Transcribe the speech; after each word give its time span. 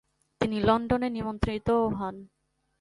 তিনি 0.41 0.57
লন্ডনে 0.67 1.07
নিমন্ত্রিতও 1.09 1.81
হন। 1.97 2.15